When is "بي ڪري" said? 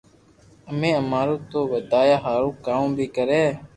2.97-3.43